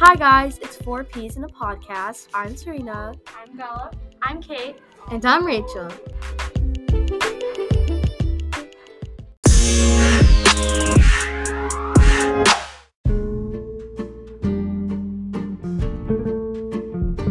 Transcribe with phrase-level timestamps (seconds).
[0.00, 2.28] Hi, guys, it's Four Peas in a Podcast.
[2.32, 3.18] I'm Sarina.
[3.36, 3.90] I'm Bella.
[4.22, 4.76] I'm Kate.
[5.10, 5.88] And I'm Rachel.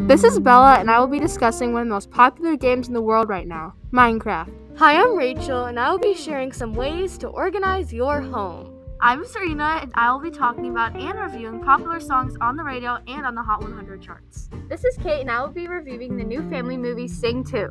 [0.07, 2.93] This is Bella, and I will be discussing one of the most popular games in
[2.93, 4.51] the world right now Minecraft.
[4.75, 8.76] Hi, I'm Rachel, and I will be sharing some ways to organize your home.
[8.99, 12.97] I'm Sarina, and I will be talking about and reviewing popular songs on the radio
[13.07, 14.49] and on the Hot 100 charts.
[14.69, 17.69] This is Kate, and I will be reviewing the new family movie Sing 2.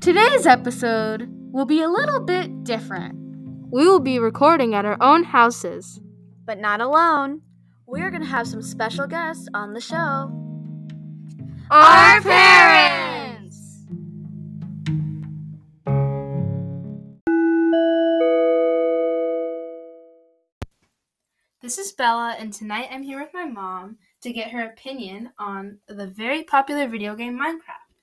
[0.00, 3.14] Today's episode will be a little bit different.
[3.70, 6.00] We will be recording at our own houses.
[6.50, 7.42] But not alone.
[7.86, 10.32] We're going to have some special guests on the show.
[11.70, 13.84] Our parents!
[21.62, 25.78] This is Bella, and tonight I'm here with my mom to get her opinion on
[25.86, 27.94] the very popular video game Minecraft.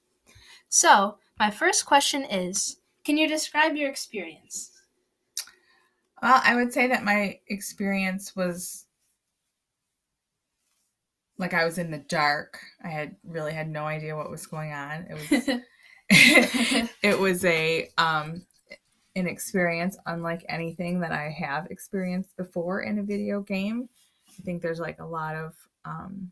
[0.69, 4.76] So, my first question is Can you describe your experience?
[6.21, 8.85] Well, I would say that my experience was
[11.37, 12.59] like I was in the dark.
[12.83, 15.05] I had really had no idea what was going on.
[15.09, 15.49] It was
[17.03, 18.45] it was a um
[19.15, 23.89] an experience unlike anything that I have experienced before in a video game.
[24.39, 25.53] I think there's like a lot of
[25.85, 26.31] um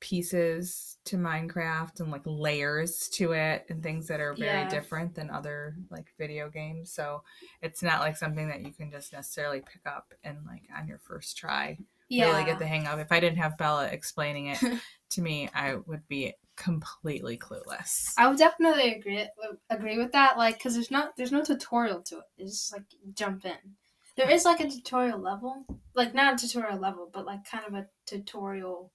[0.00, 4.68] pieces to Minecraft and like layers to it and things that are very Yeah.
[4.68, 6.92] different than other like video games.
[6.92, 7.22] So
[7.62, 10.98] it's not like something that you can just necessarily pick up and like on your
[10.98, 11.78] first try
[12.10, 12.98] really get the hang of.
[12.98, 14.58] If I didn't have Bella explaining it
[15.10, 18.12] to me, I would be completely clueless.
[18.18, 20.36] I would definitely agree uh, agree with that.
[20.36, 22.24] Like, cause there's not there's no tutorial to it.
[22.36, 22.82] It's just like
[23.14, 23.56] jump in.
[24.16, 27.74] There is like a tutorial level, like not a tutorial level, but like kind of
[27.74, 28.92] a tutorial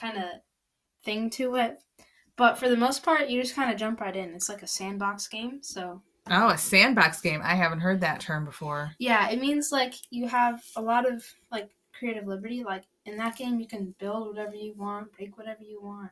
[0.00, 0.24] kind of
[1.04, 1.78] thing to it.
[2.36, 4.30] But for the most part, you just kind of jump right in.
[4.34, 7.40] It's like a sandbox game, so Oh, a sandbox game.
[7.42, 8.92] I haven't heard that term before.
[8.98, 12.62] yeah, it means like you have a lot of like creative liberty.
[12.64, 16.10] Like in that game, you can build whatever you want, break whatever you want.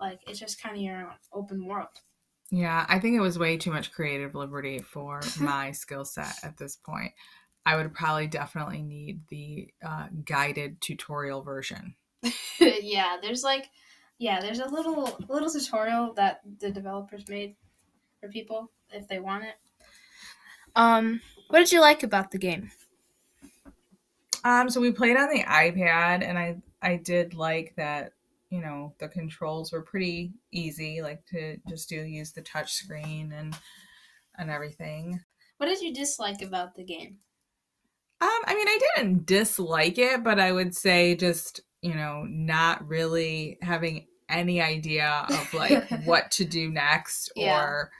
[0.00, 1.88] Like it's just kind of your open world.
[2.50, 6.56] Yeah, I think it was way too much creative liberty for my skill set at
[6.58, 7.12] this point.
[7.64, 11.94] I would probably definitely need the uh, guided tutorial version.
[12.60, 13.70] yeah, there's like,
[14.18, 17.56] yeah, there's a little little tutorial that the developers made
[18.20, 19.54] for people if they want it.
[20.74, 22.70] Um, what did you like about the game?
[24.44, 28.12] Um, so we played on the iPad, and I I did like that.
[28.50, 33.32] You know, the controls were pretty easy, like to just do use the touch screen
[33.32, 33.56] and
[34.38, 35.20] and everything.
[35.56, 37.18] What did you dislike about the game?
[38.20, 42.86] Um, I mean, I didn't dislike it, but I would say just you know not
[42.88, 47.58] really having any idea of like what to do next Yeah.
[47.62, 47.90] or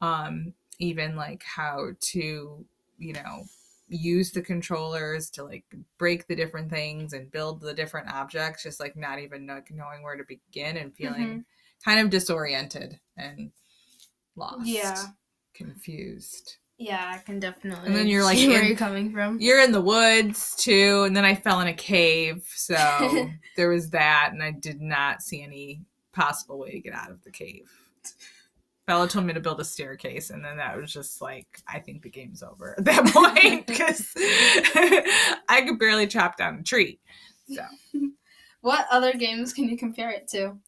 [0.00, 2.64] um even like how to
[2.98, 3.44] you know
[3.88, 5.64] use the controllers to like
[5.96, 10.02] break the different things and build the different objects just like not even know, knowing
[10.02, 11.44] where to begin and feeling
[11.84, 13.52] kind of disoriented and
[14.34, 15.06] lost Yeah.
[15.54, 17.86] confused Yeah, I can definitely.
[17.86, 19.40] And then you're, like, where in- you're coming from.
[19.40, 22.74] you're in the woods too and then i fell in a cave so
[23.56, 25.80] there was that and i did not see any
[26.12, 27.68] possible way to get out of the cave
[28.86, 32.02] bella told me to build a staircase and then that was just like i think
[32.02, 34.12] the game's over at that point because
[35.48, 36.98] i could barely chop down a tree
[37.52, 37.62] so
[38.60, 40.58] What other games can you compare it to?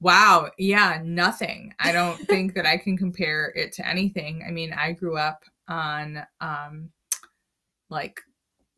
[0.00, 0.50] Wow.
[0.58, 1.74] Yeah, nothing.
[1.78, 4.44] I don't think that I can compare it to anything.
[4.46, 6.90] I mean, I grew up on um
[7.90, 8.20] like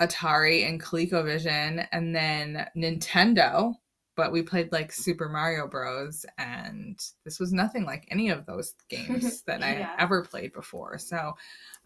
[0.01, 3.75] Atari and ColecoVision and then Nintendo,
[4.17, 8.75] but we played like Super Mario Bros and this was nothing like any of those
[8.89, 10.99] games that I ever played before.
[10.99, 11.35] So,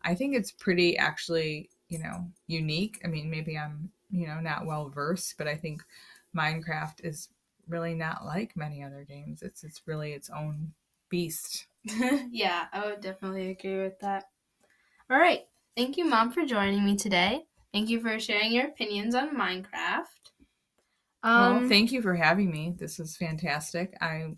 [0.05, 3.01] I think it's pretty actually, you know, unique.
[3.05, 5.83] I mean, maybe I'm, you know, not well versed, but I think
[6.37, 7.29] Minecraft is
[7.69, 9.43] really not like many other games.
[9.43, 10.73] It's it's really its own
[11.09, 11.67] beast.
[12.31, 14.25] yeah, I would definitely agree with that.
[15.11, 15.43] All right.
[15.77, 17.45] Thank you, Mom, for joining me today.
[17.73, 20.05] Thank you for sharing your opinions on Minecraft.
[21.23, 22.75] Um, well, thank you for having me.
[22.79, 23.95] This was fantastic.
[24.01, 24.37] I'm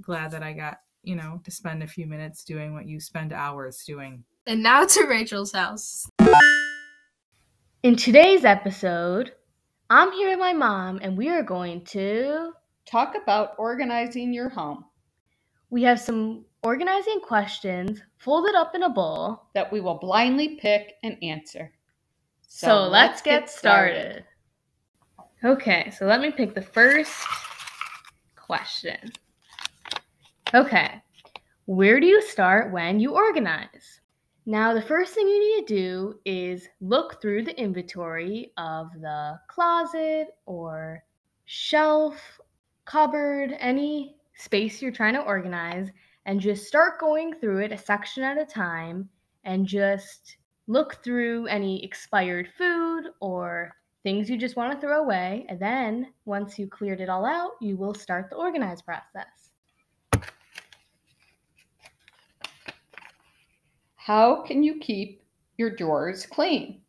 [0.00, 3.32] glad that I got, you know, to spend a few minutes doing what you spend
[3.32, 4.24] hours doing.
[4.46, 6.08] and now to Rachel's house.
[7.82, 9.32] In today's episode,
[9.88, 12.52] I'm here with my mom, and we are going to
[12.90, 14.84] talk about organizing your home
[15.70, 19.48] We have some organizing questions folded up in a bowl.
[19.54, 21.72] that we will blindly pick and answer.
[22.46, 24.24] So, let's get started.
[25.44, 27.14] Okay, so let me pick the first
[28.36, 28.98] question.
[30.52, 31.00] Okay,
[31.66, 34.00] where do you start when you organize?
[34.46, 39.38] Now, the first thing you need to do is look through the inventory of the
[39.48, 41.04] closet or
[41.44, 42.40] shelf,
[42.90, 45.88] cupboard, any space you're trying to organize,
[46.26, 49.08] and just start going through it a section at a time
[49.44, 53.72] and just look through any expired food or
[54.02, 55.46] things you just want to throw away.
[55.48, 59.50] And then once you cleared it all out, you will start the organize process.
[63.94, 65.22] How can you keep
[65.58, 66.80] your drawers clean?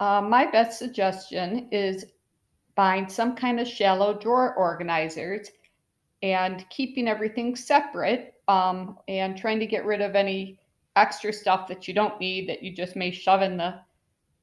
[0.00, 2.04] Uh, my best suggestion is
[2.80, 5.50] buying some kind of shallow drawer organizers
[6.22, 10.58] and keeping everything separate um, and trying to get rid of any
[10.96, 13.74] extra stuff that you don't need that you just may shove in the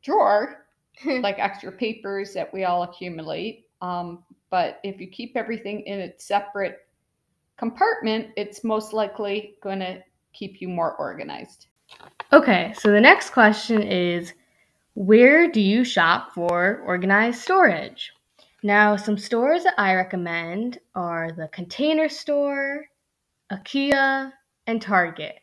[0.03, 0.67] drawer,
[1.05, 3.65] like extra papers that we all accumulate.
[3.81, 6.85] Um, but if you keep everything in its separate
[7.57, 10.03] compartment, it's most likely going to
[10.33, 11.65] keep you more organized.
[12.31, 14.31] Okay, so the next question is
[14.93, 18.11] where do you shop for organized storage?
[18.67, 22.85] Now, some stores that I recommend are the Container Store,
[23.49, 24.33] IKEA,
[24.67, 25.35] and Target.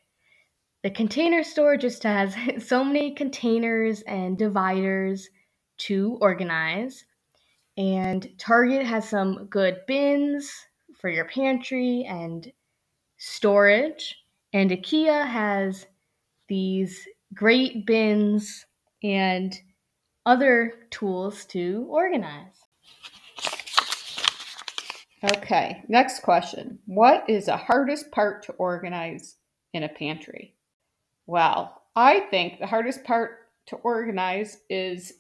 [0.83, 2.37] The Container Store just has
[2.67, 5.31] so many containers and dividers
[5.89, 7.07] to organize.
[7.79, 10.53] And Target has some good bins
[11.01, 12.53] for your pantry and
[13.17, 14.19] storage.
[14.53, 15.87] And IKEA has
[16.47, 18.67] these great bins
[19.03, 19.59] and
[20.27, 22.64] other tools to organize.
[25.25, 26.79] Okay, next question.
[26.85, 29.37] What is the hardest part to organize
[29.73, 30.55] in a pantry?
[31.27, 33.39] Well, I think the hardest part
[33.69, 35.15] to organize is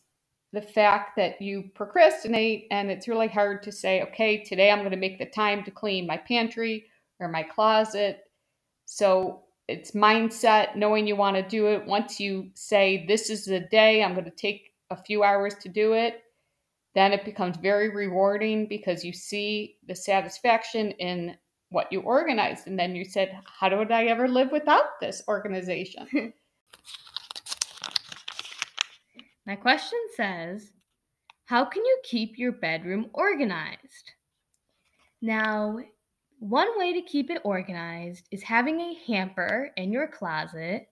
[0.52, 4.90] the fact that you procrastinate and it's really hard to say, okay, today I'm going
[4.90, 6.84] to make the time to clean my pantry
[7.18, 8.24] or my closet.
[8.84, 11.86] So it's mindset, knowing you want to do it.
[11.86, 15.70] Once you say, this is the day, I'm going to take a few hours to
[15.70, 16.23] do it,
[16.94, 21.37] then it becomes very rewarding because you see the satisfaction in
[21.70, 22.69] what you organized.
[22.69, 26.32] And then you said, How would I ever live without this organization?
[29.46, 30.73] My question says,
[31.46, 34.12] How can you keep your bedroom organized?
[35.20, 35.79] Now,
[36.38, 40.88] one way to keep it organized is having a hamper in your closet,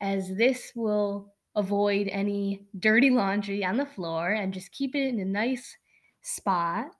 [0.00, 5.20] as this will avoid any dirty laundry on the floor and just keep it in
[5.20, 5.76] a nice
[6.22, 6.90] spot.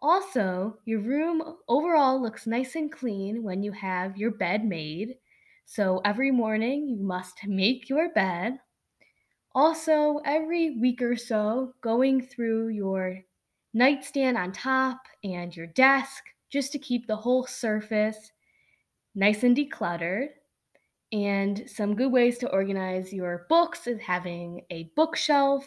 [0.00, 5.18] Also, your room overall looks nice and clean when you have your bed made.
[5.64, 8.60] So every morning you must make your bed.
[9.54, 13.20] Also, every week or so, going through your
[13.74, 18.32] nightstand on top and your desk just to keep the whole surface
[19.14, 20.28] nice and decluttered.
[21.12, 25.66] And some good ways to organize your books is having a bookshelf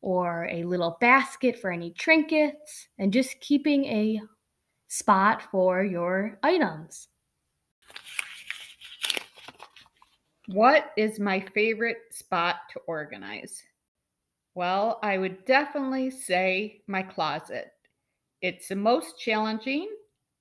[0.00, 4.20] or a little basket for any trinkets and just keeping a
[4.88, 7.08] spot for your items.
[10.46, 13.62] What is my favorite spot to organize?
[14.54, 17.70] Well, I would definitely say my closet.
[18.42, 19.88] It's the most challenging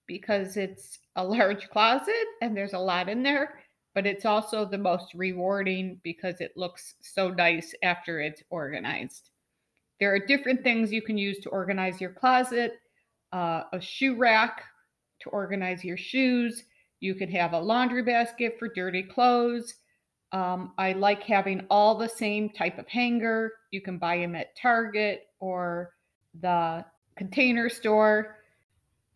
[0.08, 3.60] because it's a large closet and there's a lot in there,
[4.00, 9.32] but it's also the most rewarding because it looks so nice after it's organized.
[10.00, 12.80] There are different things you can use to organize your closet
[13.34, 14.64] uh, a shoe rack
[15.20, 16.64] to organize your shoes.
[17.02, 19.74] You could have a laundry basket for dirty clothes.
[20.32, 23.52] Um, I like having all the same type of hanger.
[23.72, 25.92] You can buy them at Target or
[26.40, 26.86] the
[27.18, 28.38] container store.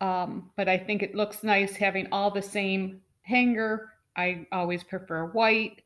[0.02, 3.93] Um, but I think it looks nice having all the same hanger.
[4.16, 5.82] I always prefer white.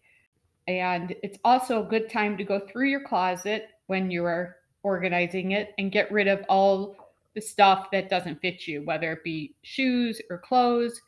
[0.66, 5.74] And it's also a good time to go through your closet when you're organizing it
[5.78, 6.96] and get rid of all
[7.34, 11.00] the stuff that doesn't fit you, whether it be shoes or clothes.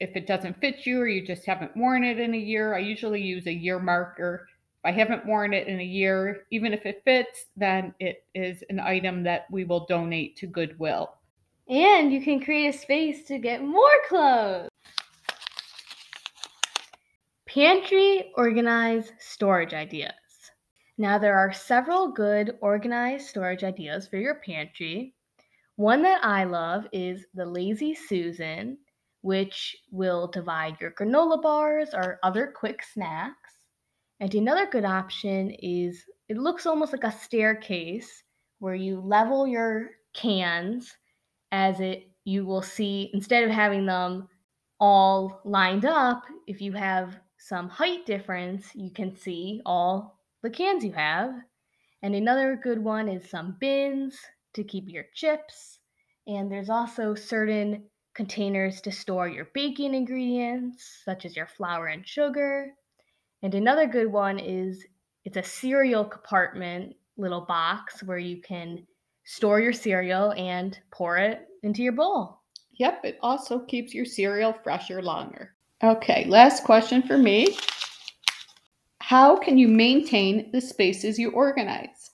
[0.00, 2.78] If it doesn't fit you or you just haven't worn it in a year, I
[2.78, 4.46] usually use a year marker.
[4.82, 8.64] If I haven't worn it in a year, even if it fits, then it is
[8.70, 11.14] an item that we will donate to Goodwill.
[11.68, 14.70] And you can create a space to get more clothes.
[17.52, 20.12] Pantry organize storage ideas.
[20.98, 25.16] Now, there are several good organized storage ideas for your pantry.
[25.74, 28.78] One that I love is the Lazy Susan,
[29.22, 33.50] which will divide your granola bars or other quick snacks.
[34.20, 38.22] And another good option is it looks almost like a staircase
[38.60, 40.96] where you level your cans
[41.50, 44.28] as it you will see instead of having them
[44.78, 50.84] all lined up, if you have some height difference, you can see all the cans
[50.84, 51.32] you have.
[52.02, 54.16] And another good one is some bins
[54.54, 55.78] to keep your chips.
[56.26, 62.06] And there's also certain containers to store your baking ingredients, such as your flour and
[62.06, 62.74] sugar.
[63.42, 64.84] And another good one is
[65.24, 68.86] it's a cereal compartment little box where you can
[69.24, 72.40] store your cereal and pour it into your bowl.
[72.78, 75.54] Yep, it also keeps your cereal fresher longer.
[75.82, 77.56] Okay, last question for me.
[79.00, 82.10] How can you maintain the spaces you organize?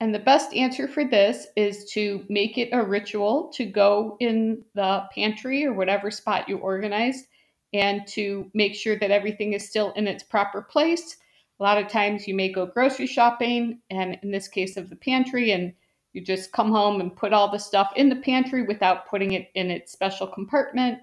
[0.00, 4.62] And the best answer for this is to make it a ritual to go in
[4.74, 7.24] the pantry or whatever spot you organized
[7.72, 11.16] and to make sure that everything is still in its proper place.
[11.58, 14.96] A lot of times you may go grocery shopping, and in this case of the
[14.96, 15.72] pantry, and
[16.12, 19.48] you just come home and put all the stuff in the pantry without putting it
[19.54, 20.98] in its special compartment.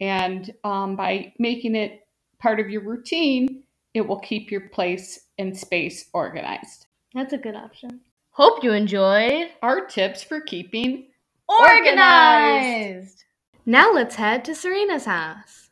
[0.00, 2.00] And um, by making it
[2.38, 3.62] part of your routine,
[3.94, 6.86] it will keep your place and space organized.
[7.14, 8.00] That's a good option.
[8.30, 11.06] Hope you enjoyed our tips for keeping
[11.48, 13.24] organized.
[13.66, 15.70] Now let's head to Sarina's house.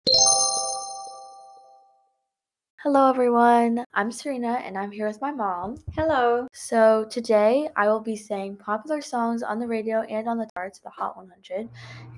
[2.83, 3.85] Hello, everyone.
[3.95, 5.77] I'm Sarina, and I'm here with my mom.
[5.95, 6.49] Hello.
[6.53, 10.81] So, today I will be saying popular songs on the radio and on the charts,
[10.81, 11.69] the Hot 100.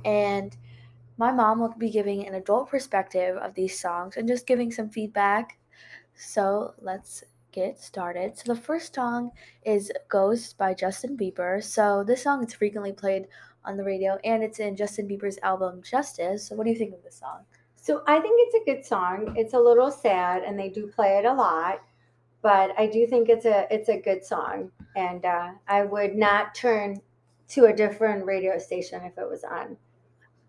[0.06, 0.56] And
[1.16, 4.90] my mom will be giving an adult perspective of these songs and just giving some
[4.90, 5.58] feedback.
[6.14, 8.36] So, let's get started.
[8.38, 9.30] So, the first song
[9.64, 11.62] is Ghost by Justin Bieber.
[11.62, 13.26] So, this song is frequently played
[13.64, 16.48] on the radio and it's in Justin Bieber's album Justice.
[16.48, 17.44] So, what do you think of this song?
[17.84, 19.34] So I think it's a good song.
[19.36, 21.82] It's a little sad, and they do play it a lot,
[22.40, 26.54] but I do think it's a it's a good song, and uh, I would not
[26.54, 27.02] turn
[27.48, 29.76] to a different radio station if it was on.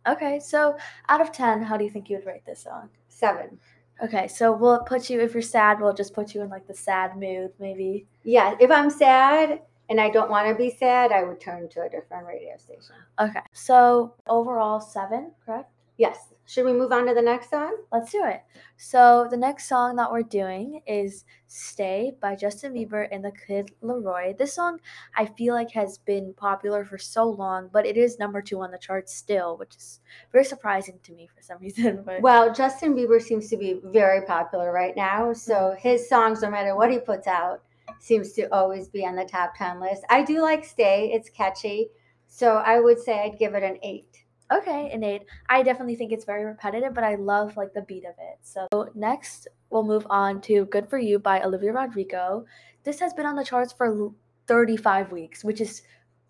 [0.07, 0.77] Okay, so
[1.09, 2.89] out of ten, how do you think you would rate this song?
[3.07, 3.57] Seven.
[4.03, 5.79] Okay, so will it put you if you're sad?
[5.79, 8.05] we'll it just put you in like the sad mood, maybe?
[8.23, 11.83] Yeah, if I'm sad and I don't want to be sad, I would turn to
[11.83, 12.95] a different radio station.
[13.19, 15.71] Okay, so overall seven, correct?
[15.97, 16.34] Yes.
[16.47, 17.75] Should we move on to the next song?
[17.91, 18.41] Let's do it.
[18.77, 23.71] So the next song that we're doing is "Stay" by Justin Bieber and the Kid
[23.81, 24.37] LAROI.
[24.37, 24.79] This song
[25.15, 28.69] I feel like has been popular for so long, but it is number two on
[28.69, 32.03] the charts still, which is very surprising to me for some reason.
[32.05, 35.79] But Well, Justin Bieber seems to be very popular right now, so mm-hmm.
[35.79, 37.63] his songs, no matter what he puts out,
[37.99, 40.03] seems to always be on the top ten list.
[40.11, 41.89] I do like "Stay"; it's catchy,
[42.27, 44.24] so I would say I'd give it an eight.
[44.51, 45.23] Okay, eight.
[45.49, 48.37] I definitely think it's very repetitive, but I love like the beat of it.
[48.43, 52.45] So next, we'll move on to "Good for You" by Olivia Rodrigo.
[52.83, 54.11] This has been on the charts for
[54.47, 55.81] 35 weeks, which is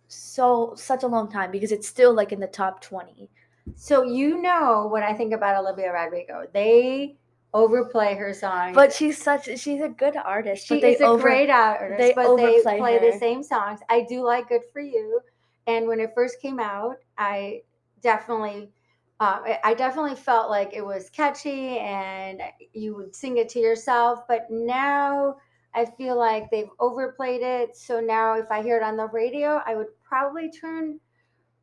[0.08, 3.30] so such a long time because it's still like in the top 20.
[3.76, 6.46] So you know what I think about Olivia Rodrigo.
[6.54, 7.18] They
[7.54, 8.76] overplay her songs.
[8.76, 10.68] But she's such she's a good artist.
[10.68, 13.44] she but they is a over, great artist, they but they overplay play the same
[13.44, 13.82] songs.
[13.90, 15.20] I do like "Good for You,"
[15.68, 17.62] and when it first came out, I
[18.06, 18.74] definitely,
[19.20, 22.42] um, I- I definitely felt like it was catchy and
[22.74, 24.28] you would sing it to yourself.
[24.28, 25.38] But now
[25.74, 27.76] I feel like they've overplayed it.
[27.78, 31.00] So now if I hear it on the radio, I would probably turn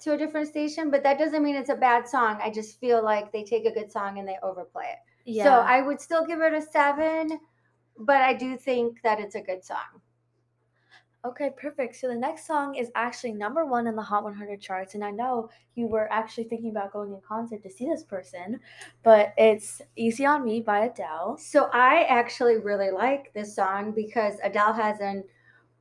[0.01, 0.91] to a different station.
[0.91, 2.41] But that doesn't mean it's a bad song.
[2.43, 4.99] I just feel like they take a good song and they overplay it.
[5.25, 5.45] Yeah.
[5.45, 7.41] So I would still give it a seven,
[7.99, 10.03] but I do think that it's a good song.
[11.25, 11.95] Okay, perfect.
[11.95, 15.13] So the next song is actually number one in the Hot 100 charts, and I
[15.13, 18.59] know you were actually thinking about going in concert to see this person,
[19.05, 21.37] but it's "Easy on Me" by Adele.
[21.39, 25.27] So I actually really like this song because Adele hasn't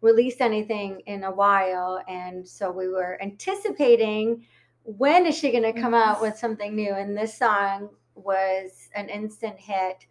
[0.01, 4.45] released anything in a while, and so we were anticipating
[4.83, 6.25] when is she going to come out mm-hmm.
[6.25, 10.05] with something new, and this song was an instant hit,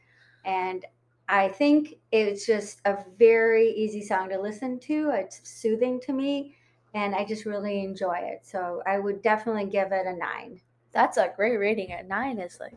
[0.44, 0.84] and
[1.30, 5.10] I think it's just a very easy song to listen to.
[5.14, 6.56] It's soothing to me,
[6.94, 8.40] and I just really enjoy it.
[8.44, 10.60] So I would definitely give it a nine.
[10.92, 11.92] That's a great rating.
[11.92, 12.74] A nine is like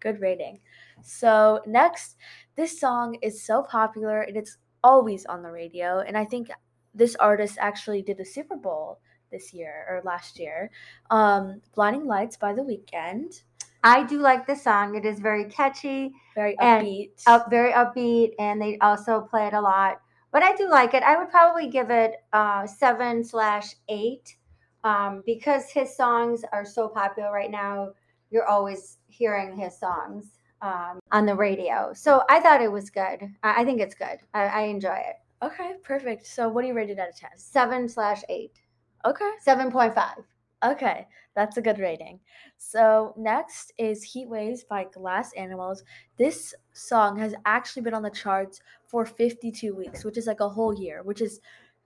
[0.00, 0.60] good rating.
[1.02, 2.16] So next,
[2.56, 6.50] this song is so popular and it's always on the radio, and I think
[6.94, 9.00] this artist actually did the Super Bowl
[9.30, 10.70] this year or last year.
[11.10, 13.42] Um, "Blinding Lights" by The Weeknd.
[13.82, 14.94] I do like the song.
[14.96, 16.12] It is very catchy.
[16.34, 17.10] Very And upbeat.
[17.26, 21.02] up very upbeat and they also play it a lot but i do like it
[21.02, 24.36] i would probably give it uh seven slash eight
[24.84, 27.90] um, because his songs are so popular right now.
[28.30, 30.26] You're always hearing his songs
[30.62, 31.92] um, on the radio.
[31.94, 33.22] So I thought it was good.
[33.42, 34.18] I, I think it's good.
[34.34, 35.16] I, I enjoy it.
[35.42, 36.26] Okay, perfect.
[36.26, 37.30] So what do you rate it out of 10?
[37.36, 38.60] Seven slash eight.
[39.04, 39.30] Okay.
[39.40, 40.18] Seven point five.
[40.64, 42.18] Okay, that's a good rating.
[42.56, 45.84] So next is Heat Waves by Glass Animals.
[46.16, 50.48] This song has actually been on the charts for 52 weeks, which is like a
[50.48, 51.40] whole year, which is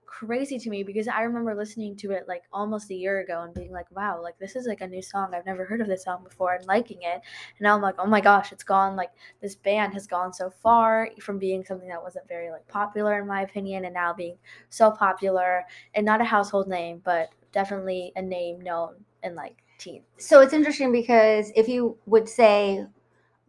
[0.07, 3.53] crazy to me because I remember listening to it like almost a year ago and
[3.53, 5.33] being like, wow, like this is like a new song.
[5.35, 7.21] I've never heard of this song before and liking it.
[7.21, 10.49] And now I'm like, oh my gosh, it's gone like this band has gone so
[10.49, 14.37] far from being something that wasn't very like popular in my opinion and now being
[14.69, 15.63] so popular
[15.93, 20.03] and not a household name, but definitely a name known in like teens.
[20.17, 22.85] So it's interesting because if you would say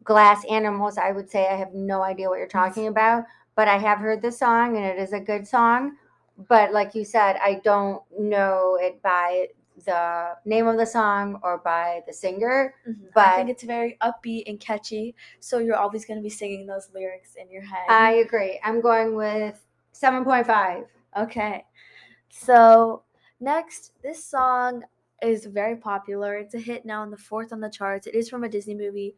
[0.04, 3.24] glass animals, I would say I have no idea what you're talking about,
[3.56, 5.96] but I have heard the song and it is a good song.
[6.48, 9.48] But like you said, I don't know it by
[9.84, 12.74] the name of the song or by the singer.
[12.86, 13.10] Mhm.
[13.16, 16.90] I think it's very upbeat and catchy, so you're always going to be singing those
[16.92, 17.86] lyrics in your head.
[17.88, 18.60] I agree.
[18.64, 20.86] I'm going with 7.5.
[21.16, 21.64] Okay.
[22.28, 23.03] So,
[23.44, 24.84] next, this song
[25.22, 26.36] is very popular.
[26.36, 28.06] It's a hit now in the fourth on the charts.
[28.06, 29.14] It is from a Disney movie.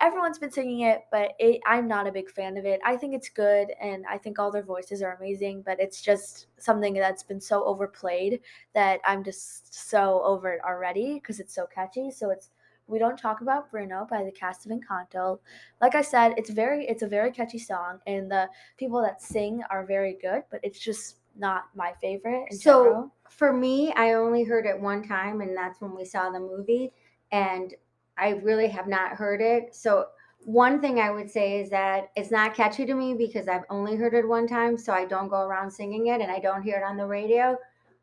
[0.00, 2.80] Everyone's been singing it, but it, I'm not a big fan of it.
[2.84, 6.48] I think it's good and I think all their voices are amazing, but it's just
[6.58, 8.40] something that's been so overplayed
[8.74, 12.10] that I'm just so over it already because it's so catchy.
[12.10, 12.50] So, it's
[12.88, 15.40] we don't talk about Bruno by the cast of Encanto.
[15.80, 19.62] Like I said, it's very it's a very catchy song and the people that sing
[19.70, 23.12] are very good, but it's just not my favorite So- general.
[23.28, 26.92] For me, I only heard it one time, and that's when we saw the movie.
[27.32, 27.74] And
[28.16, 29.74] I really have not heard it.
[29.74, 30.06] So,
[30.44, 33.96] one thing I would say is that it's not catchy to me because I've only
[33.96, 34.78] heard it one time.
[34.78, 37.58] So, I don't go around singing it and I don't hear it on the radio.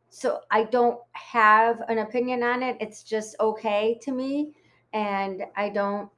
[0.09, 2.77] So, I don't have an opinion on it.
[2.81, 4.53] It's just okay to me.
[4.91, 6.09] And I don't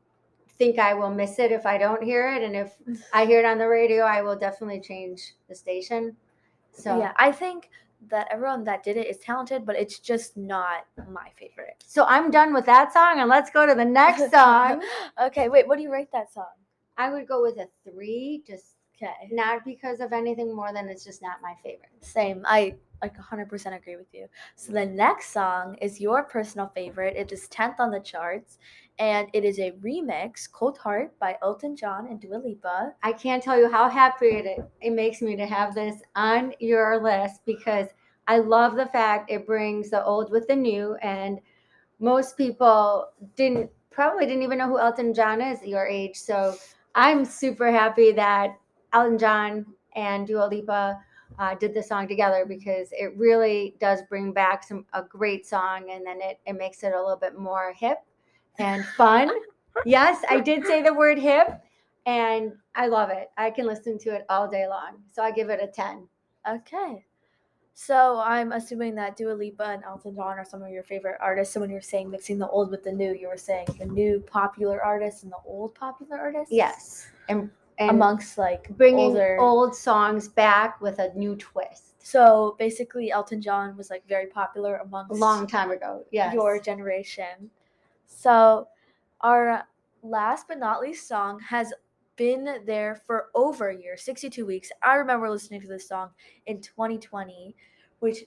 [0.58, 2.42] think I will miss it if I don't hear it.
[2.42, 2.76] And if
[3.14, 6.18] I hear it on the radio, I will definitely change the station.
[6.76, 7.70] So, yeah, I think
[8.10, 11.84] that everyone that did it is talented, but it's just not my favorite.
[11.86, 14.84] So I'm done with that song, and let's go to the next song.
[15.22, 16.46] okay, wait, what do you rate that song?
[16.98, 19.30] I would go with a three, just Okay.
[19.32, 21.90] not because of anything more than it's just not my favorite.
[22.00, 22.44] Same.
[22.46, 24.28] I like 100% agree with you.
[24.56, 27.18] So the next song is your personal favorite.
[27.18, 28.58] It is 10th on the charts
[28.98, 32.94] and it is a remix, Cold Heart by Elton John and Dua Lipa.
[33.04, 37.02] I can't tell you how happy it, it makes me to have this on your
[37.04, 37.88] list because
[38.28, 41.40] I love the fact it brings the old with the new, and
[42.00, 46.16] most people didn't probably didn't even know who Elton John is at your age.
[46.18, 46.56] So
[46.96, 48.58] I'm super happy that
[48.96, 50.98] Elton John and Dua Lipa
[51.38, 55.92] uh, did the song together because it really does bring back some a great song,
[55.92, 57.98] and then it, it makes it a little bit more hip
[58.58, 59.30] and fun.
[59.86, 61.62] yes, I did say the word hip,
[62.06, 63.30] and I love it.
[63.38, 65.00] I can listen to it all day long.
[65.12, 66.08] So I give it a 10.
[66.50, 67.04] Okay.
[67.74, 71.54] So I'm assuming that Dua Lipa and Elton John are some of your favorite artists.
[71.54, 74.22] So when you're saying mixing the old with the new, you were saying the new
[74.22, 76.54] popular artists and the old popular artists?
[76.54, 77.08] Yes.
[77.28, 81.96] And, and Amongst like bringing older old songs back with a new twist.
[82.06, 86.06] So basically Elton John was like very popular amongst A long time ago.
[86.12, 86.34] Yes.
[86.34, 87.50] your generation.
[88.06, 88.68] So,
[89.22, 89.64] our
[90.04, 91.74] last but not least song has
[92.16, 94.72] been there for over a year 62 weeks.
[94.84, 96.10] I remember listening to this song
[96.46, 97.56] in 2020,
[98.00, 98.26] which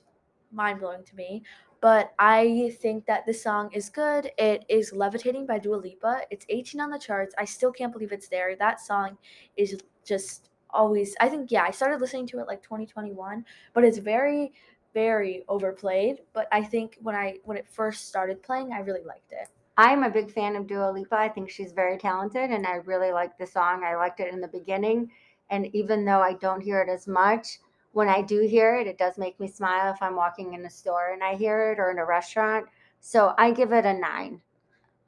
[0.52, 1.42] mind blowing to me.
[1.80, 4.30] But I think that this song is good.
[4.36, 6.22] It is Levitating by Dua Lipa.
[6.30, 7.34] It's 18 on the charts.
[7.38, 8.56] I still can't believe it's there.
[8.56, 9.16] That song
[9.56, 13.98] is just always, I think, yeah, I started listening to it like 2021, but it's
[13.98, 14.52] very
[14.94, 19.30] very overplayed but i think when i when it first started playing i really liked
[19.32, 19.48] it
[19.80, 21.14] I'm a big fan of Dua Lipa.
[21.14, 23.84] I think she's very talented and I really like the song.
[23.84, 25.08] I liked it in the beginning.
[25.50, 27.60] And even though I don't hear it as much,
[27.92, 30.70] when I do hear it, it does make me smile if I'm walking in a
[30.70, 32.66] store and I hear it or in a restaurant.
[33.00, 34.40] So I give it a nine.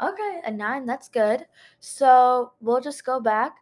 [0.03, 1.45] okay a nine that's good
[1.79, 3.57] so we'll just go back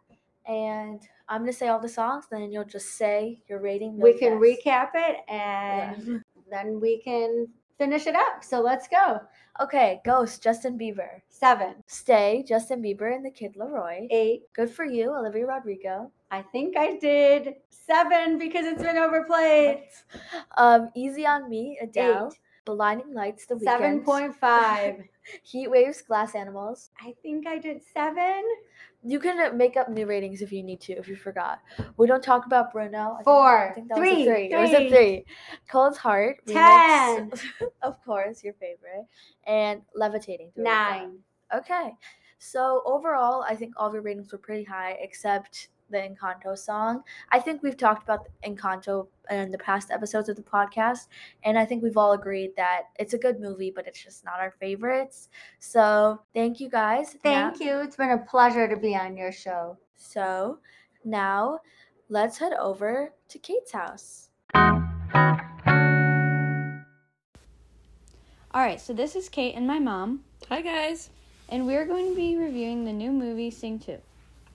[0.47, 4.33] and i'm gonna say all the songs then you'll just say your rating We can
[4.39, 4.43] fast.
[4.47, 6.17] recap it and Yeah.
[6.53, 8.43] then we can finish it up.
[8.43, 9.19] So let's go.
[9.65, 14.43] okay ghost justin bieber Seven, stay justin bieber and the kid LAROI eight.
[14.53, 19.83] good for you olivia rodrigo I think I did seven because it's been overplayed.
[20.57, 22.39] um easy on me adele Eight.
[22.65, 25.01] Blinding Lights, The Seven Weeknd, point five.
[25.43, 26.91] Heat Waves, Glass Animals.
[27.01, 28.43] I think I did seven.
[29.03, 31.61] You can make up new ratings if you need to, if you forgot.
[31.97, 33.13] We don't talk about Bruno.
[33.19, 34.21] I think- I think that was Three.
[34.21, 34.51] a three.
[34.53, 34.89] It was a Three.
[34.89, 35.25] three.
[35.71, 36.41] Cold's Heart.
[36.45, 37.31] Ten.
[37.31, 37.41] remix,
[37.81, 39.05] of course, your favorite.
[39.47, 40.51] And Levitating.
[40.55, 41.19] Nine.
[41.55, 41.93] Okay.
[42.37, 47.03] So overall, I think all of your ratings were pretty high, except the Encanto song.
[47.31, 51.07] I think we've talked about Encanto in the past episodes of the podcast,
[51.43, 54.39] and I think we've all agreed that it's a good movie, but it's just not
[54.39, 55.29] our favorites.
[55.59, 57.15] So thank you guys.
[57.23, 57.79] Now- Thank you.
[57.79, 59.77] It's been a pleasure to be on your show.
[59.95, 60.59] So
[61.05, 61.59] now
[62.09, 64.29] let's head over to Kate's house.
[68.51, 71.11] All right, so this is Kate and my mom, Hi guys.
[71.49, 73.97] and we're going to be reviewing the new movie Sing 2.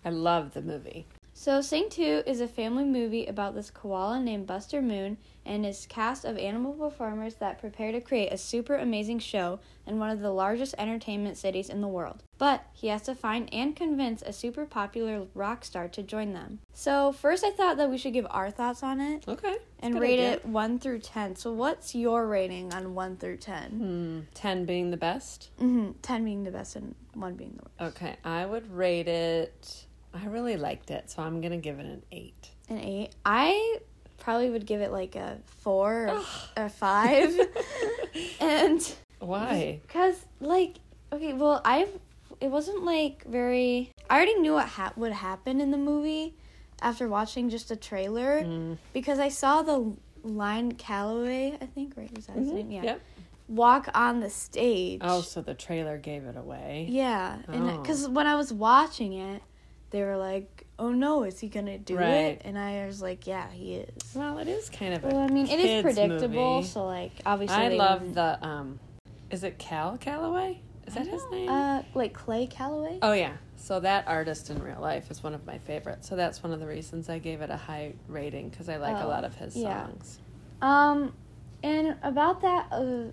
[0.05, 1.07] I love the movie.
[1.45, 5.85] So, Sing 2 is a family movie about this koala named Buster Moon and his
[5.85, 10.21] cast of animal performers that prepare to create a super amazing show in one of
[10.21, 12.23] the largest entertainment cities in the world.
[12.39, 16.61] But he has to find and convince a super popular rock star to join them.
[16.73, 19.59] So, first I thought that we should give our thoughts on it Okay.
[19.81, 20.33] and rate idea.
[20.37, 21.37] it 1 through 10.
[21.37, 23.71] So, what's your rating on 1 through 10?
[23.71, 24.21] Hmm.
[24.33, 25.51] Ten being the best.
[25.61, 25.91] Mm-hmm.
[26.01, 27.97] 10 being the best and 1 being the worst.
[27.99, 28.17] Okay.
[28.25, 29.85] I would rate it.
[30.15, 32.51] I really liked it, so I'm gonna give it an eight.
[32.69, 33.11] An eight.
[33.25, 33.79] I
[34.19, 36.23] probably would give it like a four or
[36.57, 37.35] a five.
[38.41, 39.81] and Why?
[39.87, 40.77] because, like,
[41.13, 41.89] okay, well, I,
[42.41, 43.91] it wasn't like very.
[44.09, 46.35] I already knew what ha- would happen in the movie
[46.83, 48.79] after watching just a trailer Mm.
[48.93, 52.15] because I saw the line Calloway, I think, right?
[52.15, 52.71] Was that his name?
[52.71, 52.83] Yeah.
[52.83, 53.01] Yep.
[53.49, 55.01] Walk on the stage.
[55.05, 56.87] Oh, so the trailer gave it away.
[56.89, 57.79] Yeah, and Oh.
[57.81, 59.43] because when I was watching it,
[59.95, 62.09] they were like, "Oh no, is he gonna do Right.
[62.11, 65.05] it?" And I was like, "Yeah, he is." Well, it is kind of.
[65.05, 66.67] Well, I mean, it is predictable, movie.
[66.67, 68.81] so like obviously I they love wouldn't- the um.
[69.31, 70.61] Is it Cal Calloway?
[70.89, 71.49] Is that his name?
[71.49, 72.99] uh like Clay Calloway.
[73.03, 73.35] Oh yeah.
[73.57, 76.09] So that artist in real life is one of my favorites.
[76.09, 78.97] So that's one of the reasons I gave it a high rating because I like
[78.97, 79.87] a Oh, lot of his yeah.
[79.87, 80.19] songs.
[80.61, 81.15] Um,
[81.63, 83.05] and about that, uh,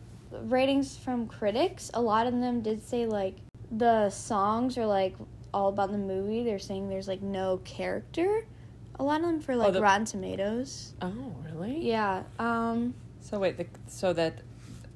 [0.46, 3.36] ratings from critics, a lot of them did say like
[3.72, 5.16] the songs are like
[5.54, 6.44] all about the movie.
[6.44, 8.46] They're saying there's like no character.
[9.00, 10.94] A lot of them for like the- Rotten Tomatoes.
[11.02, 11.14] Oh
[11.52, 11.80] really?
[11.88, 12.24] Yeah.
[12.40, 12.94] Um.
[13.22, 14.42] So wait, the, so that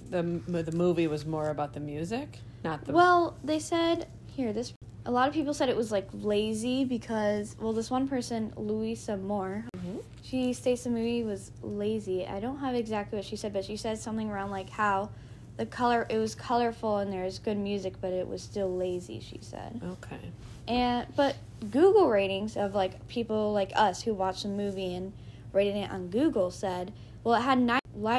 [0.09, 2.93] the the movie was more about the music, not the.
[2.93, 4.73] Well, they said here this.
[5.07, 9.15] A lot of people said it was like lazy because well, this one person, Louisa
[9.17, 10.01] Moore, Mhm.
[10.23, 12.25] she states the movie was lazy.
[12.25, 15.11] I don't have exactly what she said, but she said something around like how
[15.57, 19.19] the color it was colorful and there was good music, but it was still lazy.
[19.19, 20.19] She said, okay.
[20.67, 21.37] and but
[21.71, 25.13] Google ratings of like people like us who watched the movie and
[25.53, 26.91] rated it on Google said,
[27.23, 27.59] well, it had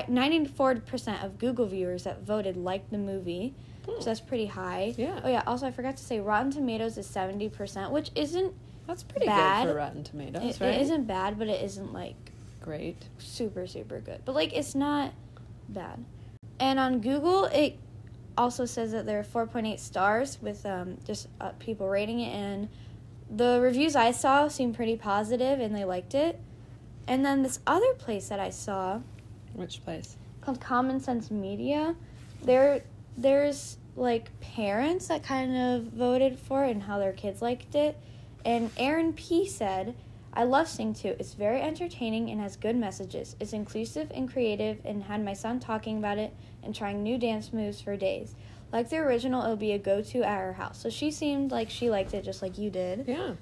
[0.09, 3.55] ninety four percent of Google viewers that voted liked the movie.
[3.87, 4.01] Hmm.
[4.01, 4.94] So that's pretty high.
[4.96, 5.20] Yeah.
[5.22, 5.42] Oh yeah.
[5.46, 8.53] Also, I forgot to say, Rotten Tomatoes is seventy percent, which isn't
[8.87, 9.64] That's pretty bad.
[9.66, 10.75] good for Rotten Tomatoes, it, right?
[10.75, 12.16] it isn't bad, but it isn't like
[12.61, 12.96] great.
[13.18, 14.22] super super good.
[14.25, 15.12] But like it's not
[15.68, 16.05] bad.
[16.58, 17.78] And on Google, it
[18.38, 22.20] also says that there are four point eight stars with um, just uh, people rating
[22.20, 22.68] it, and
[23.30, 26.38] the reviews I saw seemed pretty positive, and they liked it.
[27.08, 29.00] And then this other place that I saw
[29.54, 30.16] Which place?
[30.40, 31.96] called Common Sense Media.
[32.42, 32.82] There,
[33.16, 37.98] there's like parents that kind of voted for it and how their kids liked it.
[38.44, 39.96] And Aaron P said,
[40.37, 41.16] "I love Sing 2.
[41.18, 43.35] It's very entertaining and has good messages.
[43.40, 47.53] It's inclusive and creative, and had my son talking about it and trying new dance
[47.53, 48.35] moves for days.
[48.72, 50.79] Like the original, it'll be a go-to at her house.
[50.79, 53.35] So she seemed like she liked it just like you did, Yeah.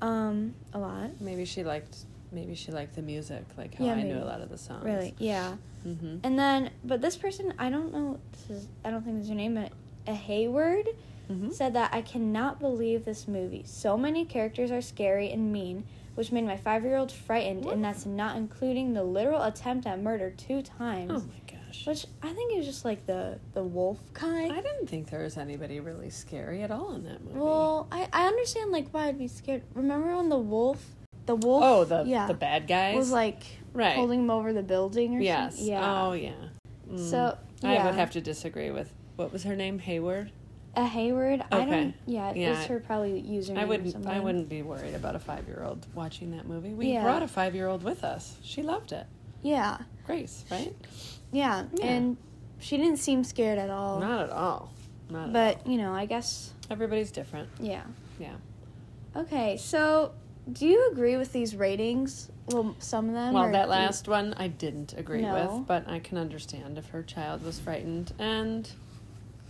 [0.00, 1.20] um, a lot.
[1.20, 1.98] Maybe she liked.
[2.32, 4.84] Maybe she liked the music, like how Yeah, I knew a lot of the songs.
[4.84, 6.16] Really, yeah." Mm-hmm.
[6.24, 9.30] And then, but this person, I don't know, this is, I don't think this is
[9.30, 9.72] her name, but
[10.06, 10.88] a Hayward
[11.30, 11.52] Mhm.
[11.52, 13.62] said that I cannot believe this movie.
[13.66, 17.84] So many characters are scary and mean, which made my five year old frightened, and
[17.84, 21.10] that's not including the literal attempt at murder two times.
[21.10, 21.86] Oh my gosh.
[21.86, 24.52] Which I think is just like the the wolf kind.
[24.52, 27.38] I didn't think there was anybody really scary at all in that movie.
[27.38, 29.62] well, I, I understand like why I'd be scared.
[29.74, 30.84] Remember when the wolf,
[31.26, 33.96] the wolf, oh, the yeah, the bad guys was like right.
[33.96, 35.56] holding him over the building or yes.
[35.56, 35.72] something.
[35.72, 36.02] Yeah.
[36.02, 36.32] Oh yeah.
[36.90, 37.10] Mm.
[37.10, 40.32] So I would have to disagree with what was her name, Hayward.
[40.74, 41.44] A Hayward.
[41.52, 41.94] I don't.
[42.06, 42.56] Yeah, Yeah.
[42.58, 43.58] it's her probably username.
[43.58, 44.06] I wouldn't.
[44.06, 46.72] I wouldn't be worried about a five year old watching that movie.
[46.72, 47.02] We Yeah.
[47.02, 48.36] brought a five year old with us.
[48.42, 49.06] She loved it.
[49.42, 50.74] Yeah, Grace, right?
[51.32, 51.84] yeah, Yeah.
[51.86, 52.16] and
[52.60, 53.98] she didn't seem scared at all.
[54.00, 54.72] Not at all.
[55.10, 55.32] Not at all.
[55.32, 57.48] but you know, I guess Everybody's different.
[57.60, 57.82] yeah.
[58.18, 58.34] Yeah.
[59.14, 60.12] Okay, so
[60.50, 62.30] do you agree with these ratings?
[62.48, 63.34] Well, some of them.
[63.34, 65.34] Well, that last one I didn't agree No.
[65.56, 68.12] with, but I can understand if her child was frightened.
[68.18, 68.70] And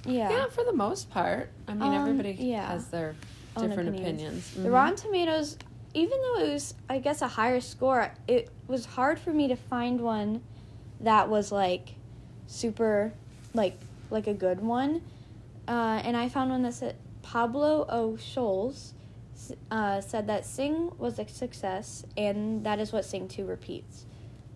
[0.04, 0.30] Yeah.
[0.30, 2.66] yeah, for the most part, I mean, Um, everybody yeah.
[2.68, 3.14] has their
[3.56, 4.20] different opinions.
[4.20, 4.54] opinions.
[4.54, 4.72] The Mhm.
[4.72, 5.56] Rotten Tomatoes,
[5.94, 9.56] even though it was, I guess, a higher score, it was hard for me to
[9.56, 10.42] find one
[11.00, 11.94] that was like
[12.46, 13.12] super,
[13.54, 13.78] like
[14.10, 15.00] like a good one.
[15.68, 18.12] Uh, and I found one that said Pablo O.
[18.18, 18.92] Scholes
[19.70, 24.04] uh, said that Sing was a success, and that is what Sing Two repeats.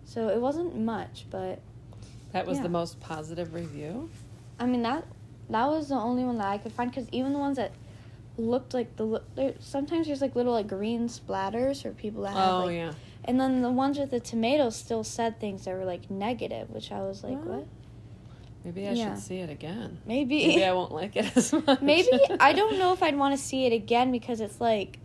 [0.05, 1.59] So it wasn't much, but
[2.33, 2.63] That was yeah.
[2.63, 4.09] the most positive review.
[4.59, 5.05] I mean that
[5.49, 7.71] that was the only one that I could find because even the ones that
[8.37, 9.21] looked like the
[9.59, 12.93] sometimes there's like little like green splatters for people that have Oh like yeah.
[13.25, 16.91] and then the ones with the tomatoes still said things that were like negative which
[16.91, 17.67] I was like Well, what
[18.63, 19.13] Maybe I Yeah.
[19.15, 19.97] should see it again.
[20.05, 21.81] maybe Maybe I won't like it as much.
[21.81, 24.99] maybe I don't know if I'd want to see it again because it's like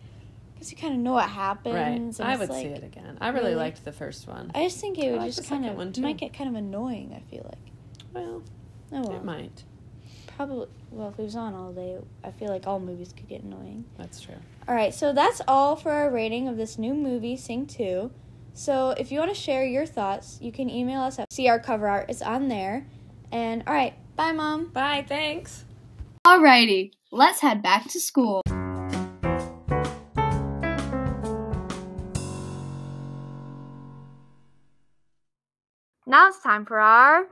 [0.53, 2.27] because you kind of know what happens Right.
[2.27, 3.17] I would like, see it again.
[3.19, 3.55] I really, really?
[3.55, 4.51] liked the first one.
[4.53, 7.13] I just think it would like just kind of one, might get kind of annoying
[7.15, 7.71] I feel like
[8.13, 8.43] well,
[8.91, 9.63] oh well it might.
[10.35, 13.43] Probably well if it was on all day I feel like all movies could get
[13.43, 14.35] annoying That's true.
[14.67, 18.09] All right, so that's all for our rating of this new movie, Sing 2.
[18.53, 21.59] So if you want to share your thoughts, you can email us at see our
[21.59, 22.05] cover art.
[22.09, 22.85] It's on there.
[23.31, 24.67] And all right, bye, mom.
[24.67, 25.05] Bye.
[25.07, 25.65] Thanks.
[26.25, 28.41] Alrighty, let's head back to school.
[36.05, 37.27] Now it's time for our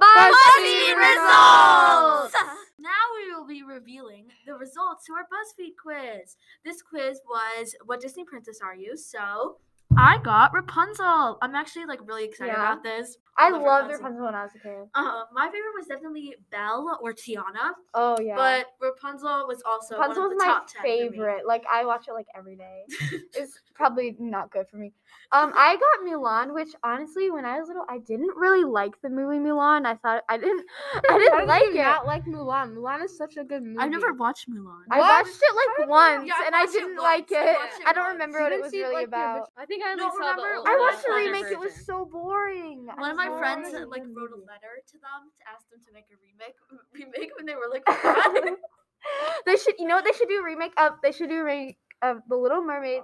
[0.00, 2.34] BuzzFeed results!
[2.78, 6.36] Now we will be revealing the results to our BuzzFeed quiz.
[6.64, 8.96] This quiz was what Disney princess are you?
[8.96, 9.56] So
[9.96, 11.38] I got Rapunzel.
[11.40, 12.72] I'm actually like really excited Yeah.
[12.72, 13.16] about this.
[13.38, 13.98] I love loved Rapunzel.
[14.02, 14.88] Rapunzel when I was a kid.
[14.94, 18.34] Uh, my favorite was definitely Belle or Tiana, Oh yeah.
[18.34, 21.46] but Rapunzel was also Rapunzel one of was the my top 10 favorite.
[21.46, 22.84] Like I watch it like every day.
[23.34, 24.92] it's probably not good for me.
[25.32, 29.10] Um, I got Mulan, which honestly, when I was little, I didn't really like the
[29.10, 29.84] movie Mulan.
[29.84, 30.64] I thought I didn't,
[31.10, 31.68] I didn't like it.
[31.68, 32.74] I did not like Mulan.
[32.74, 33.78] Mulan is such a good movie.
[33.78, 34.84] I've never watched Mulan.
[34.90, 35.26] I What?
[35.26, 37.02] watched it like once, Yeah, I and I didn't once.
[37.02, 37.58] like it.
[37.58, 38.12] watched it I don't once.
[38.14, 39.50] remember You what it was see, really like, about.
[39.58, 41.52] I think I only No, saw remember the old I watched the Mulan remake.
[41.52, 42.86] It was so boring.
[42.86, 45.80] One of my I friends hated like wrote a letter to them to ask them
[45.84, 46.56] to make a remake
[46.94, 47.84] remake when they were like
[49.46, 50.04] they should, you know what?
[50.04, 50.92] They should do remake of.
[51.02, 53.02] They should do remake of The Little Mermaid,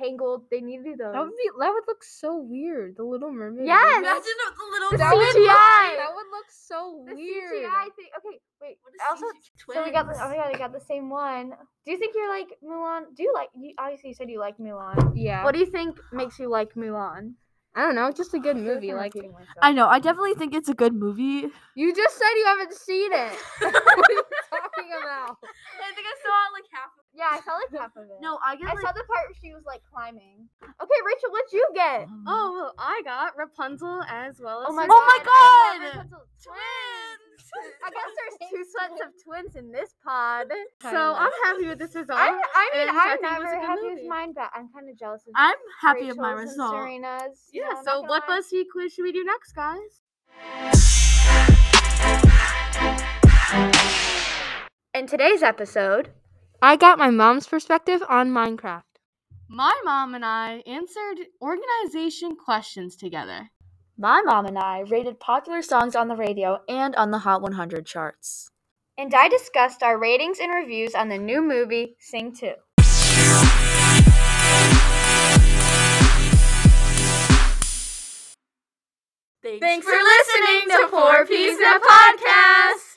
[0.00, 0.44] Tangled.
[0.50, 1.12] They need to do those.
[1.12, 1.48] That would be.
[1.60, 2.96] That would look so weird.
[2.96, 3.66] The Little Mermaid.
[3.66, 3.98] Yes!
[3.98, 5.96] Imagine the- the little The That would, look, CGI.
[6.00, 7.52] that would look so The weird.
[7.52, 8.08] CGI thing.
[8.18, 8.78] Okay, wait.
[8.82, 9.74] What is Also, CGI?
[9.74, 10.14] so we got the.
[10.24, 11.50] Oh my god, we got the same one.
[11.84, 13.14] Do you think you're like Mulan?
[13.14, 13.50] Do you like?
[13.54, 15.12] You obviously you said you like Mulan.
[15.14, 15.44] Yeah.
[15.44, 17.34] What do you think makes you like Mulan?
[17.72, 18.06] I don't know.
[18.08, 19.28] It's just a good I feel like movie.
[19.28, 19.46] I'm Like.
[19.62, 19.86] I know.
[19.86, 21.46] I definitely think it's a good movie.
[21.76, 23.32] you just said, you haven't seen it.
[23.60, 25.38] what are you talking about?
[25.38, 26.90] I think I saw like half.
[27.20, 28.16] Of Yeah, I saw like half of it.
[28.20, 28.80] No, I get I like.
[28.80, 30.48] saw the part where she was like climbing.
[30.64, 32.04] Okay, Rachel, what'd you get?
[32.08, 34.66] Um, oh, well, I got Rapunzel as well as.
[34.70, 35.28] Oh my her Oh my god!
[35.28, 35.84] I God!
[35.84, 36.26] love Rapunzel.
[36.42, 37.26] twins.
[37.84, 40.46] I guess there's two sets of twins in this pod.
[40.82, 42.18] So I'm happy with this result.
[42.18, 43.94] I, I mean, and I I'm think was never happy movie.
[44.02, 46.74] with mine, but I'm kind of jealous of I'm happy with my Rachel's result.
[46.74, 47.38] Sarina's.
[47.52, 47.64] yeah.
[47.68, 48.40] know, So what gonna lie.
[48.40, 50.00] BuzzFeed quiz should we do next, guys?
[54.94, 56.10] In today's episode,
[56.62, 58.82] I got my mom's perspective on Minecraft.
[59.48, 63.50] My mom and I answered organization questions together.
[63.96, 67.86] My mom and I rated popular songs on the radio and on the Hot 100
[67.86, 68.50] charts.
[68.98, 72.52] And I discussed our ratings and reviews on the new movie Sing 2.
[79.42, 82.89] Thanks, for listening to Four Peas in Podcast.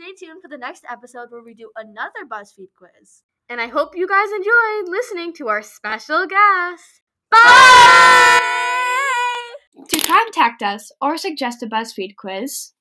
[0.00, 3.20] Stay tuned for the next episode where we do another BuzzFeed quiz.
[3.50, 7.02] And I hope you guys enjoyed listening to our special guest.
[7.30, 8.40] Bye!
[9.90, 12.72] To contact us or suggest a BuzzFeed quiz,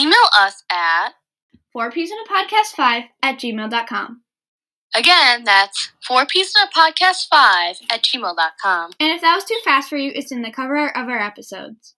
[0.00, 1.10] Email us at,
[1.72, 4.22] four peas in a podcast five at gmail.com.
[4.96, 8.90] again, that's four pieces of podcast five at gmail.com.
[8.98, 11.20] And if that was too fast for you, it's in the cover art of our
[11.20, 11.94] episodes.